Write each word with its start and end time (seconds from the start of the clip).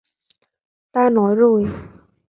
ta 0.91 1.09
nói 1.09 1.35
rồi 1.35 1.65